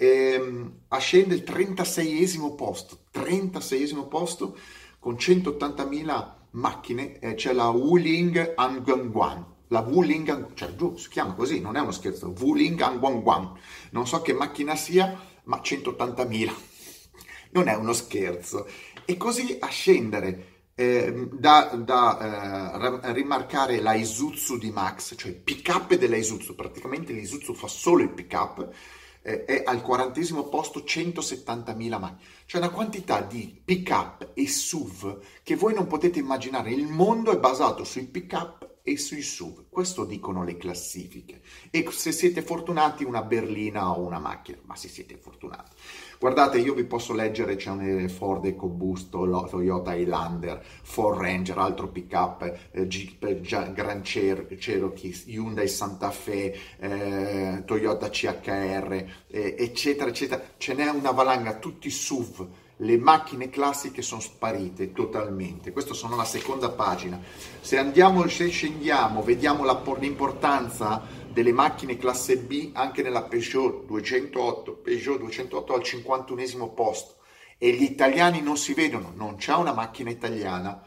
ehm, 0.02 0.80
ascende 0.88 1.36
il 1.36 1.44
36esimo 1.44 2.56
posto, 2.56 3.02
36esimo 3.14 4.08
posto 4.08 4.58
con 4.98 5.14
180.000 5.14 6.34
macchine, 6.52 7.20
eh, 7.20 7.36
c'è 7.36 7.54
la 7.54 7.70
Wuling 7.70 8.54
Angguan, 8.56 9.46
la 9.68 9.80
Wuling, 9.82 10.54
cioè 10.56 10.76
giù 10.76 10.98
si 10.98 11.08
chiama 11.10 11.34
così, 11.34 11.62
non 11.62 11.76
è 11.76 11.82
uno 11.82 11.92
scherzo, 11.92 12.34
Wuling 12.40 12.82
Angguan, 12.82 13.54
non 13.92 14.08
so 14.08 14.22
che 14.24 14.34
macchina 14.34 14.76
sia, 14.76 15.20
ma 15.44 15.62
180.000, 15.64 16.52
non 17.52 17.68
è 17.68 17.76
uno 17.76 17.94
scherzo. 17.94 18.68
E 19.06 19.18
così 19.18 19.58
a 19.60 19.68
scendere 19.68 20.48
eh, 20.74 21.28
da, 21.32 21.76
da 21.78 23.02
eh, 23.04 23.14
rimarcare 23.14 23.80
la 23.82 23.94
Isuzu 23.94 24.58
di 24.58 24.72
Max, 24.72 25.14
cioè 25.16 25.30
il 25.30 25.38
pick 25.38 25.68
up 25.74 25.94
della 25.94 26.18
Isuzu, 26.18 26.56
praticamente 26.56 27.14
l'Isuzu 27.14 27.54
fa 27.54 27.68
solo 27.68 28.02
il 28.02 28.10
pick 28.10 28.34
up, 28.34 28.74
eh, 29.22 29.46
è 29.46 29.64
al 29.66 29.82
quarantesimo 29.82 30.44
posto 30.44 30.80
170.000 30.80 32.00
macchine. 32.00 32.30
C'è 32.46 32.58
una 32.58 32.70
quantità 32.70 33.22
di 33.22 33.62
pick-up 33.64 34.32
e 34.34 34.48
SUV 34.48 35.20
che 35.44 35.56
voi 35.56 35.74
non 35.74 35.88
potete 35.88 36.20
immaginare. 36.20 36.72
Il 36.72 36.88
mondo 36.88 37.32
è 37.32 37.38
basato 37.38 37.84
sui 37.84 38.06
pick-up 38.06 38.70
e 38.84 38.98
sui 38.98 39.22
SUV. 39.22 39.66
Questo 39.70 40.06
dicono 40.06 40.44
le 40.44 40.58
classifiche. 40.58 41.42
E 41.70 41.86
se 41.92 42.12
siete 42.12 42.42
fortunati 42.42 43.04
una 43.04 43.22
berlina 43.22 43.92
o 43.92 44.02
una 44.06 44.20
macchina, 44.20 44.58
ma 44.66 44.76
se 44.76 44.88
siete 44.88 45.18
fortunati. 45.18 45.72
Guardate, 46.20 46.60
io 46.60 46.76
vi 46.76 46.84
posso 46.84 47.14
leggere, 47.14 47.56
c'è 47.56 47.72
un 47.72 48.08
Ford 48.08 48.46
EcoBoost, 48.46 49.10
Toyota 49.10 49.96
Highlander, 49.96 50.64
Ford 50.84 51.20
Ranger, 51.20 51.58
altro 51.58 51.88
pickup, 51.88 52.70
eh, 52.72 52.88
Jeep 52.88 53.42
Grand 53.42 54.04
Cherokee, 54.04 55.24
Hyundai 55.26 55.68
Santa 55.68 56.12
Fe, 56.12 56.56
eh, 56.78 57.64
Toyota 57.66 58.10
CHR, 58.10 59.06
eh, 59.28 59.56
eccetera, 59.58 60.10
eccetera. 60.10 60.44
Ce 60.58 60.74
n'è 60.76 60.90
una 60.90 61.12
valanga, 61.12 61.56
tutti 61.56 61.90
SUV, 61.90 62.48
le 62.82 62.98
macchine 62.98 63.50
classiche 63.50 64.02
sono 64.02 64.22
sparite 64.22 64.92
totalmente. 64.92 65.72
Questa 65.72 65.94
sono 65.94 66.16
la 66.16 66.26
seconda 66.26 66.70
pagina. 66.70 67.20
Se 67.60 67.78
andiamo, 67.78 68.28
se 68.28 68.50
scendiamo, 68.50 69.22
vediamo 69.22 69.64
l'importanza 70.00 71.02
delle 71.32 71.52
macchine 71.52 71.98
classe 71.98 72.38
B 72.38 72.72
anche 72.74 73.04
nella 73.04 73.24
Peugeot 73.24 73.86
208, 73.86 74.74
Peugeot 74.74 75.20
208 75.20 75.74
al 75.74 75.84
51 75.84 76.70
posto 76.70 77.16
e 77.58 77.72
gli 77.72 77.84
italiani 77.84 78.42
non 78.42 78.58
si 78.58 78.74
vedono, 78.74 79.14
non 79.16 79.36
c'è 79.36 79.54
una 79.54 79.74
macchina 79.74 80.10
italiana, 80.10 80.84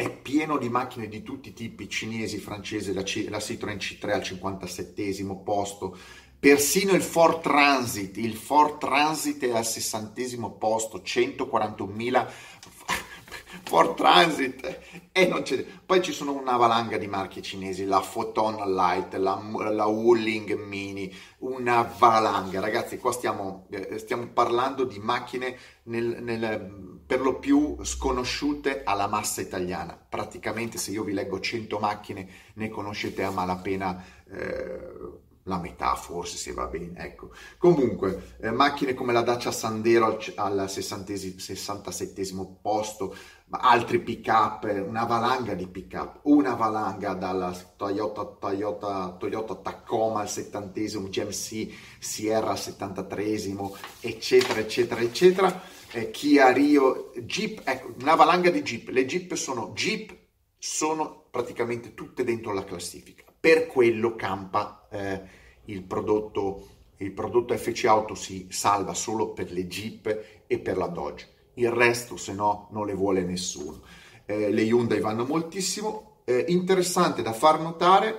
è 0.00 0.10
pieno 0.10 0.56
di 0.56 0.70
macchine 0.70 1.08
di 1.08 1.22
tutti 1.22 1.50
i 1.50 1.52
tipi, 1.52 1.86
cinesi, 1.86 2.38
francesi, 2.38 2.94
la, 2.94 3.02
C, 3.02 3.26
la 3.28 3.38
Citroen 3.38 3.76
C3 3.76 4.10
al 4.12 4.22
57 4.22 5.24
posto, 5.44 5.98
persino 6.40 6.92
il 6.92 7.02
Ford 7.02 7.42
Transit, 7.42 8.16
il 8.16 8.34
Ford 8.34 8.78
Transit 8.78 9.44
è 9.44 9.50
al 9.50 9.66
60 9.66 10.48
posto, 10.58 11.02
141.000 11.04 12.26
Ford 13.64 13.94
Transit 13.94 14.80
e 15.12 15.26
non 15.26 15.42
c'è. 15.42 15.62
Poi 15.84 16.02
ci 16.02 16.12
sono 16.12 16.32
una 16.32 16.56
valanga 16.56 16.96
di 16.96 17.06
marche 17.06 17.42
cinesi, 17.42 17.84
la 17.84 18.00
Photon 18.00 18.72
Light, 18.74 19.14
la, 19.16 19.38
la 19.70 19.84
Wuling 19.84 20.54
Mini, 20.54 21.14
una 21.40 21.82
valanga. 21.82 22.58
Ragazzi, 22.58 22.96
qua 22.96 23.12
stiamo, 23.12 23.66
eh, 23.70 23.98
stiamo 23.98 24.26
parlando 24.28 24.84
di 24.84 24.98
macchine 24.98 25.56
nel, 25.84 26.22
nel, 26.22 27.00
per 27.06 27.20
lo 27.20 27.38
più 27.38 27.76
sconosciute 27.82 28.82
alla 28.82 29.08
massa 29.08 29.42
italiana. 29.42 29.94
Praticamente 30.08 30.78
se 30.78 30.90
io 30.90 31.04
vi 31.04 31.12
leggo 31.12 31.38
100 31.38 31.78
macchine 31.78 32.28
ne 32.54 32.70
conoscete 32.70 33.24
a 33.24 33.30
malapena. 33.30 34.02
Eh, 34.26 35.28
la 35.50 35.58
metà 35.58 35.96
forse 35.96 36.36
se 36.36 36.52
va 36.52 36.66
bene, 36.66 36.92
ecco. 36.96 37.32
Comunque, 37.58 38.36
eh, 38.40 38.52
macchine 38.52 38.94
come 38.94 39.12
la 39.12 39.22
Dacia 39.22 39.50
Sandero 39.50 40.06
al, 40.36 40.58
al 40.58 40.70
67 40.70 42.22
posto, 42.62 43.16
altri 43.50 43.98
pick 43.98 44.28
up, 44.28 44.62
una 44.86 45.04
valanga 45.04 45.54
di 45.54 45.66
pick 45.66 45.92
up, 45.94 46.20
una 46.22 46.54
valanga 46.54 47.14
dalla 47.14 47.52
Toyota, 47.76 48.24
Toyota, 48.38 49.16
Toyota 49.18 49.56
Tacoma 49.56 50.20
al 50.20 50.28
70 50.28 50.80
GMC 51.08 51.68
Sierra 51.98 52.50
al 52.50 52.58
73 52.58 53.24
eccetera, 54.00 54.60
eccetera, 54.60 55.00
eccetera. 55.00 55.62
Eh, 55.92 56.12
Kia 56.12 56.52
Rio, 56.52 57.10
Jeep, 57.24 57.62
ecco, 57.64 57.92
una 58.00 58.14
valanga 58.14 58.50
di 58.50 58.62
Jeep. 58.62 58.90
Le 58.90 59.04
Jeep 59.04 59.34
sono 59.34 59.72
Jeep, 59.74 60.16
sono 60.56 61.24
praticamente 61.30 61.94
tutte 61.94 62.22
dentro 62.22 62.52
la 62.52 62.62
classifica. 62.62 63.24
Per 63.40 63.66
quello 63.66 64.14
campa 64.14 64.86
eh, 64.90 65.22
il 65.70 65.82
prodotto, 65.82 66.68
il 66.98 67.12
prodotto 67.12 67.56
FC 67.56 67.84
Auto 67.86 68.14
si 68.14 68.46
salva 68.50 68.94
solo 68.94 69.32
per 69.32 69.50
le 69.52 69.66
Jeep 69.66 70.44
e 70.46 70.58
per 70.58 70.76
la 70.76 70.86
Dodge 70.86 71.38
il 71.60 71.70
resto 71.70 72.16
se 72.16 72.32
no 72.32 72.68
non 72.70 72.86
le 72.86 72.94
vuole 72.94 73.22
nessuno. 73.22 73.82
Eh, 74.24 74.50
le 74.50 74.62
Hyundai 74.62 75.00
vanno 75.00 75.24
moltissimo. 75.24 76.18
Eh, 76.24 76.46
interessante 76.48 77.22
da 77.22 77.32
far 77.32 77.60
notare, 77.60 78.18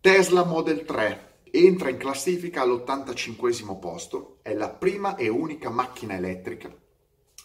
Tesla 0.00 0.44
Model 0.44 0.84
3 0.84 1.32
entra 1.50 1.88
in 1.88 1.96
classifica 1.98 2.62
all'85 2.62 3.78
posto, 3.78 4.38
è 4.42 4.54
la 4.54 4.68
prima 4.68 5.14
e 5.14 5.28
unica 5.28 5.70
macchina 5.70 6.16
elettrica 6.16 6.74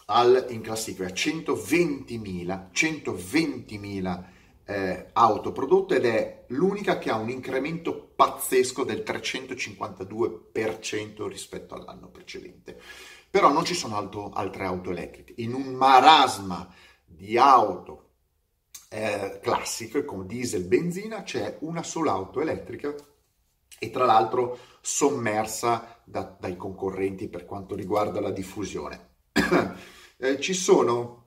al, 0.06 0.48
in 0.50 0.62
classifica, 0.62 1.08
120.000, 1.08 2.70
120.000 2.74 4.24
eh, 4.66 5.06
auto 5.14 5.52
prodotte 5.52 5.98
ed 5.98 6.06
è 6.06 6.38
l'unica 6.50 6.98
che 6.98 7.10
ha 7.10 7.15
un 7.15 7.29
incremento 7.29 8.12
pazzesco 8.15 8.84
del 8.84 9.03
352% 9.06 11.27
rispetto 11.27 11.75
all'anno 11.75 12.10
precedente. 12.10 12.77
Però 13.29 13.51
non 13.51 13.65
ci 13.65 13.75
sono 13.75 13.98
auto, 13.98 14.32
altre 14.32 14.65
auto 14.65 14.91
elettriche. 14.91 15.34
In 15.38 15.53
un 15.53 15.74
marasma 15.74 16.74
di 17.06 17.38
auto 17.38 18.06
eh, 18.89 19.39
classiche 19.41 20.03
con 20.03 20.25
diesel 20.25 20.63
benzina 20.63 21.22
c'è 21.22 21.58
una 21.62 21.84
sola 21.84 22.12
auto 22.12 22.41
elettrica 22.41 22.94
e 23.77 23.91
tra 23.91 24.06
l'altro 24.06 24.58
sommersa 24.82 26.01
da, 26.03 26.36
dai 26.39 26.58
concorrenti 26.58 27.27
per 27.27 27.46
quanto 27.46 27.75
riguarda 27.75 28.20
la 28.20 28.32
diffusione. 28.32 29.18
eh, 30.18 30.39
ci 30.39 30.53
sono 30.53 31.25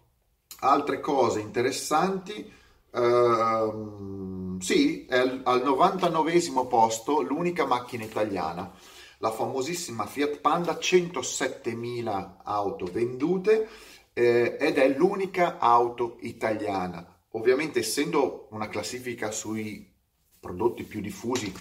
altre 0.61 1.01
cose 1.01 1.41
interessanti. 1.41 2.61
Uh, 2.91 4.52
sì, 4.63 5.07
è 5.07 5.17
al 5.19 5.63
99 5.65 6.41
posto 6.69 7.21
l'unica 7.21 7.67
macchina 7.67 8.05
italiana, 8.05 8.73
la 9.19 9.33
famosissima 9.33 10.07
Fiat 10.07 10.39
Panda, 10.39 10.75
107.000 10.75 12.35
auto 12.45 12.85
vendute 12.87 13.69
eh, 14.13 14.57
ed 14.61 14.79
è 14.79 14.89
l'unica 14.89 15.59
auto 15.59 16.17
italiana. 16.21 17.05
Ovviamente 17.31 17.81
essendo 17.81 18.47
una 18.51 18.69
classifica 18.69 19.33
sui 19.33 19.93
prodotti 20.39 20.85
più 20.85 21.01
diffusi, 21.01 21.53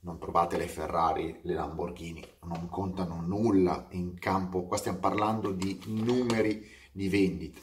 non 0.00 0.18
provate 0.18 0.58
le 0.58 0.66
Ferrari, 0.66 1.38
le 1.42 1.54
Lamborghini, 1.54 2.22
non 2.44 2.68
contano 2.68 3.22
nulla 3.22 3.86
in 3.92 4.18
campo, 4.18 4.64
qua 4.64 4.76
stiamo 4.76 4.98
parlando 4.98 5.50
di 5.50 5.80
numeri 5.86 6.68
di 6.92 7.08
vendita, 7.08 7.58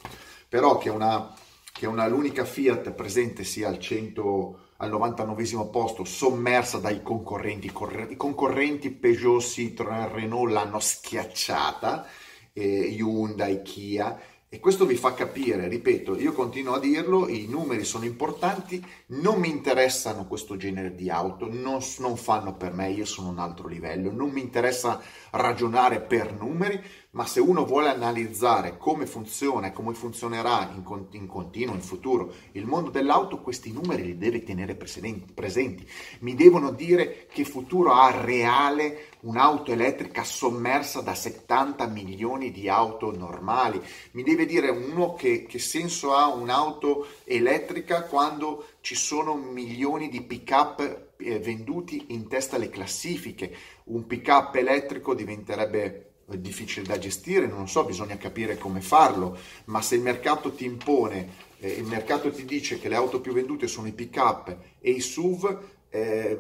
però 0.49 0.79
che 0.79 0.89
una, 0.89 1.35
che 1.71 1.85
una 1.85 2.07
l'unica 2.07 2.45
Fiat 2.45 2.91
presente 2.93 3.43
sia 3.43 3.67
al 3.67 3.77
100 3.77 4.65
al 4.77 4.89
99 4.89 5.69
posto, 5.69 6.03
sommersa 6.03 6.77
dai 6.77 7.01
concorrenti, 7.01 7.67
i 8.09 8.15
concorrenti 8.15 8.91
Peugeot, 8.91 9.41
Citroën, 9.41 10.11
Renault 10.11 10.51
l'hanno 10.51 10.79
schiacciata, 10.79 12.05
eh, 12.53 12.87
Hyundai, 12.95 13.61
Kia, 13.63 14.19
e 14.49 14.61
questo 14.61 14.85
vi 14.85 14.95
fa 14.95 15.13
capire, 15.13 15.67
ripeto, 15.67 16.17
io 16.17 16.31
continuo 16.31 16.75
a 16.75 16.79
dirlo, 16.79 17.27
i 17.27 17.47
numeri 17.49 17.83
sono 17.83 18.05
importanti, 18.05 18.81
non 19.07 19.41
mi 19.41 19.49
interessano 19.49 20.25
questo 20.25 20.55
genere 20.55 20.95
di 20.95 21.09
auto, 21.09 21.49
non, 21.51 21.81
non, 21.97 22.15
fanno 22.15 22.55
per 22.55 22.71
me, 22.71 22.89
io 22.89 23.03
sono 23.03 23.27
un 23.27 23.39
altro 23.39 23.67
livello, 23.67 24.09
non 24.09 24.29
mi 24.29 24.39
interessa 24.39 25.01
ragionare 25.31 25.99
per 25.99 26.31
numeri, 26.31 26.81
ma 27.11 27.25
se 27.25 27.39
uno 27.39 27.65
vuole 27.65 27.89
analizzare 27.89 28.77
come 28.77 29.05
funziona 29.07 29.67
e 29.67 29.73
come 29.73 29.93
funzionerà 29.95 30.71
in, 30.73 30.83
in, 31.11 31.25
continuo, 31.25 31.73
in 31.73 31.81
futuro, 31.81 32.31
il 32.51 32.65
mondo 32.65 32.91
dell'auto, 32.91 33.41
questi 33.41 33.73
numeri 33.73 34.03
li 34.03 34.17
deve 34.17 34.43
tenere 34.43 34.75
presenti, 34.75 35.33
presenti. 35.33 35.85
Mi 36.19 36.35
devono 36.35 36.71
dire 36.71 37.25
che 37.31 37.43
futuro 37.43 37.93
ha 37.93 38.11
reale 38.11 39.07
un'auto 39.21 39.71
elettrica 39.71 40.23
sommersa 40.23 41.01
da 41.01 41.15
70 41.15 41.87
milioni 41.87 42.51
di 42.51 42.69
auto 42.69 43.11
normali. 43.15 43.81
Mi 44.11 44.21
deve 44.21 44.36
dire 44.45 44.69
uno 44.69 45.13
che, 45.13 45.45
che 45.45 45.59
senso 45.59 46.13
ha 46.13 46.27
un'auto 46.27 47.07
elettrica 47.23 48.03
quando 48.03 48.67
ci 48.81 48.95
sono 48.95 49.35
milioni 49.35 50.09
di 50.09 50.21
pick-up 50.21 51.13
eh, 51.17 51.39
venduti 51.39 52.05
in 52.09 52.27
testa 52.27 52.55
alle 52.55 52.69
classifiche. 52.69 53.55
Un 53.85 54.05
pick-up 54.05 54.55
elettrico 54.55 55.13
diventerebbe 55.13 56.07
difficile 56.35 56.85
da 56.85 56.97
gestire, 56.97 57.47
non 57.47 57.69
so, 57.69 57.85
bisogna 57.85 58.17
capire 58.17 58.57
come 58.57 58.81
farlo, 58.81 59.37
ma 59.65 59.81
se 59.81 59.95
il 59.95 60.01
mercato 60.01 60.51
ti 60.51 60.65
impone, 60.65 61.45
eh, 61.59 61.69
il 61.69 61.85
mercato 61.85 62.29
ti 62.31 62.43
dice 62.43 62.79
che 62.79 62.89
le 62.89 62.95
auto 62.95 63.21
più 63.21 63.31
vendute 63.31 63.67
sono 63.67 63.87
i 63.87 63.93
pick-up 63.93 64.55
e 64.79 64.91
i 64.91 64.99
SUV, 64.99 65.75
eh, 65.89 66.39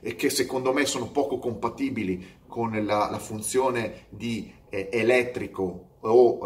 e 0.00 0.14
che 0.16 0.30
secondo 0.30 0.72
me 0.72 0.84
sono 0.84 1.10
poco 1.10 1.38
compatibili 1.38 2.40
con 2.46 2.72
la, 2.84 3.08
la 3.10 3.18
funzione 3.18 4.06
di 4.08 4.52
eh, 4.68 4.88
elettrico 4.92 5.92
o 6.00 6.38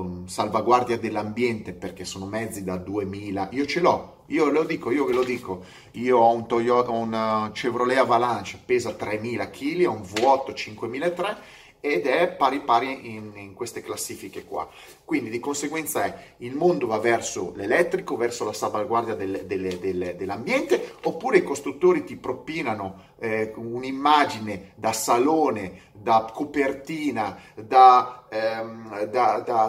um, 0.00 0.26
salvaguardia 0.26 0.98
dell'ambiente 0.98 1.72
perché 1.72 2.04
sono 2.04 2.26
mezzi 2.26 2.64
da 2.64 2.76
2000 2.76 3.50
io 3.52 3.64
ce 3.64 3.78
l'ho 3.78 4.14
io 4.28 4.50
lo 4.50 4.64
dico 4.64 4.90
io 4.90 5.04
ve 5.04 5.12
lo 5.12 5.22
dico. 5.22 5.64
Io 5.92 6.18
ho 6.18 6.34
un 6.34 6.46
Toyota 6.46 6.90
un 6.90 7.12
uh, 7.12 7.52
Chevrolet 7.52 7.98
Avalanche 7.98 8.58
pesa 8.64 8.94
3000 8.94 9.50
kg 9.50 9.86
ho 9.86 9.92
un 9.92 10.00
V8 10.00 10.54
5003 10.54 11.36
ed 11.84 12.06
è 12.06 12.28
pari 12.28 12.60
pari 12.60 13.14
in, 13.14 13.32
in, 13.34 13.52
queste 13.52 13.82
classifiche 13.82 14.46
qua. 14.46 14.66
Quindi 15.04 15.28
di 15.28 15.38
conseguenza 15.38 16.02
è 16.02 16.34
il 16.38 16.54
mondo 16.54 16.86
va 16.86 16.98
verso 16.98 17.52
l'elettrico, 17.54 18.16
verso 18.16 18.46
la 18.46 18.54
salvaguardia 18.54 19.14
del, 19.14 19.44
del, 19.44 19.76
del, 19.78 20.14
dell'ambiente, 20.16 20.94
oppure 21.02 21.36
i 21.36 21.42
costruttori 21.42 22.02
ti 22.04 22.16
propinano 22.16 23.12
eh, 23.18 23.52
un'immagine 23.56 24.72
da 24.76 24.94
salone, 24.94 25.90
da 25.92 26.30
copertina, 26.32 27.38
da, 27.54 28.23
ehm, 28.34 29.04
da, 29.04 29.38
da, 29.40 29.68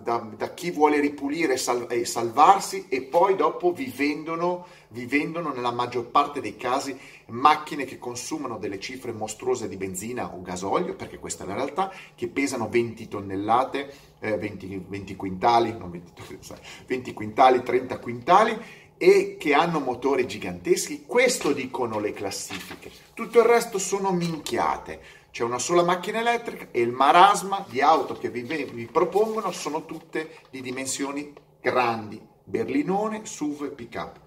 da, 0.00 0.54
chi 0.54 0.70
vuole 0.70 1.00
ripulire 1.00 1.54
e, 1.54 1.56
sal- 1.58 1.86
e 1.90 2.06
salvarsi 2.06 2.86
e 2.88 3.02
poi 3.02 3.36
dopo 3.36 3.72
vi 3.72 3.92
vendono, 3.94 4.66
vi 4.88 5.04
vendono 5.04 5.52
nella 5.52 5.70
maggior 5.70 6.06
parte 6.06 6.40
dei 6.40 6.56
casi 6.56 6.98
macchine 7.26 7.84
che 7.84 7.98
consumano 7.98 8.56
delle 8.56 8.80
cifre 8.80 9.12
mostruose 9.12 9.68
di 9.68 9.76
benzina 9.76 10.32
o 10.34 10.40
gasolio, 10.40 10.94
perché 10.94 11.18
questa 11.18 11.44
è 11.44 11.46
la 11.46 11.54
realtà, 11.54 11.92
che 12.14 12.28
pesano 12.28 12.68
20 12.68 13.08
tonnellate, 13.08 13.92
eh, 14.20 14.38
20, 14.38 14.84
20, 14.88 15.16
quintali, 15.16 15.76
non 15.76 15.90
20, 15.90 16.38
20 16.86 17.12
quintali, 17.12 17.62
30 17.62 17.98
quintali 17.98 18.58
e 18.98 19.36
che 19.38 19.52
hanno 19.52 19.80
motori 19.80 20.26
giganteschi. 20.26 21.04
Questo 21.06 21.52
dicono 21.52 21.98
le 21.98 22.12
classifiche. 22.12 22.90
Tutto 23.12 23.40
il 23.40 23.44
resto 23.44 23.78
sono 23.78 24.10
minchiate. 24.10 25.24
C'è 25.36 25.44
una 25.44 25.58
sola 25.58 25.82
macchina 25.82 26.20
elettrica 26.20 26.68
e 26.70 26.80
il 26.80 26.92
marasma 26.92 27.62
di 27.68 27.82
auto 27.82 28.14
che 28.14 28.30
vi, 28.30 28.40
vi 28.40 28.86
propongono 28.86 29.52
sono 29.52 29.84
tutte 29.84 30.38
di 30.48 30.62
dimensioni 30.62 31.30
grandi. 31.60 32.18
Berlinone, 32.42 33.26
SUV, 33.26 33.68
pick-up 33.74 34.18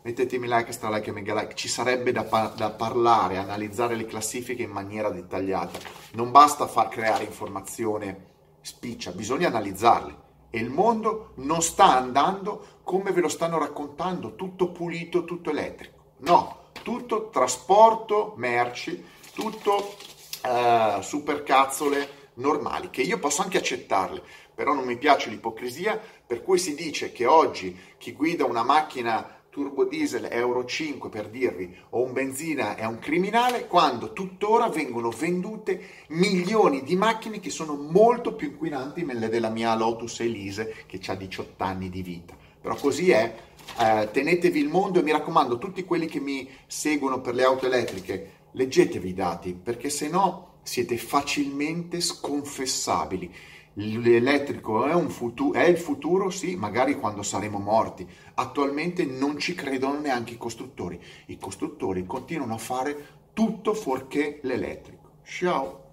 mettetemi 0.00 0.48
like, 0.48 0.72
stra 0.72 0.88
like 0.88 1.10
e 1.10 1.12
mega 1.12 1.34
like, 1.34 1.54
ci 1.54 1.68
sarebbe 1.68 2.12
da, 2.12 2.24
pa- 2.24 2.54
da, 2.56 2.70
parlare, 2.70 3.36
analizzare 3.36 3.94
le 3.94 4.06
classifiche 4.06 4.62
in 4.62 4.70
maniera 4.70 5.10
dettagliata. 5.10 5.78
Non 6.12 6.30
basta 6.30 6.66
far 6.66 6.88
creare 6.88 7.24
informazione 7.24 8.28
spiccia, 8.62 9.12
bisogna 9.12 9.48
analizzarle. 9.48 10.16
E 10.48 10.60
il 10.60 10.70
mondo 10.70 11.32
non 11.36 11.60
sta 11.60 11.94
andando 11.94 12.78
come 12.84 13.12
ve 13.12 13.20
lo 13.20 13.28
stanno 13.28 13.58
raccontando, 13.58 14.34
tutto 14.34 14.72
pulito, 14.72 15.24
tutto 15.24 15.50
elettrico. 15.50 16.04
No, 16.20 16.70
tutto 16.82 17.28
trasporto, 17.28 18.32
merci, 18.38 19.04
tutto 19.34 20.12
uh, 20.44 21.00
supercazzole 21.00 22.22
normali, 22.34 22.90
che 22.90 23.02
io 23.02 23.18
posso 23.18 23.42
anche 23.42 23.58
accettarle, 23.58 24.22
però 24.54 24.74
non 24.74 24.84
mi 24.84 24.96
piace 24.96 25.30
l'ipocrisia 25.30 26.00
per 26.26 26.42
cui 26.42 26.58
si 26.58 26.74
dice 26.74 27.12
che 27.12 27.26
oggi 27.26 27.76
chi 27.98 28.12
guida 28.12 28.44
una 28.44 28.62
macchina 28.62 29.42
turbo 29.54 29.84
diesel 29.84 30.26
Euro 30.32 30.64
5 30.64 31.08
per 31.08 31.28
dirvi, 31.28 31.72
o 31.90 32.02
un 32.02 32.12
benzina 32.12 32.74
è 32.74 32.84
un 32.86 32.98
criminale, 32.98 33.68
quando 33.68 34.12
tuttora 34.12 34.68
vengono 34.68 35.10
vendute 35.10 35.80
milioni 36.08 36.82
di 36.82 36.96
macchine 36.96 37.38
che 37.38 37.50
sono 37.50 37.76
molto 37.76 38.34
più 38.34 38.48
inquinanti 38.48 39.04
della 39.04 39.50
mia 39.50 39.76
Lotus 39.76 40.18
Elise 40.18 40.74
che 40.86 40.98
ha 41.06 41.14
18 41.14 41.62
anni 41.62 41.88
di 41.88 42.02
vita. 42.02 42.34
Però 42.60 42.74
così 42.74 43.12
è, 43.12 43.32
eh, 43.78 44.08
tenetevi 44.10 44.58
il 44.58 44.68
mondo 44.68 44.98
e 44.98 45.02
mi 45.04 45.12
raccomando, 45.12 45.58
tutti 45.58 45.84
quelli 45.84 46.06
che 46.06 46.18
mi 46.18 46.50
seguono 46.66 47.20
per 47.20 47.36
le 47.36 47.44
auto 47.44 47.66
elettriche, 47.66 48.33
leggetevi 48.54 49.08
i 49.10 49.14
dati, 49.14 49.54
perché 49.54 49.90
se 49.90 50.08
no 50.08 50.54
siete 50.62 50.96
facilmente 50.96 52.00
sconfessabili 52.00 53.32
l'elettrico 53.74 54.84
è, 54.84 55.08
futuro, 55.08 55.58
è, 55.58 55.64
il 55.64 55.78
futuro, 55.78 56.30
sì, 56.30 56.56
magari 56.56 56.94
quando 56.94 57.22
saremo 57.22 57.58
morti. 57.58 58.06
Attualmente 58.34 59.04
non 59.04 59.38
ci 59.38 59.54
credono 59.54 60.00
neanche 60.00 60.34
i 60.34 60.38
costruttori. 60.38 61.00
I 61.26 61.38
costruttori 61.38 62.06
continuano 62.06 62.54
a 62.54 62.58
fare 62.58 63.22
tutto 63.32 63.74
fuorché 63.74 64.38
l'elettrico. 64.42 65.10
Ciao! 65.24 65.83